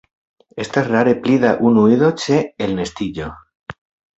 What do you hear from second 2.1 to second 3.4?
ĉe elnestiĝo.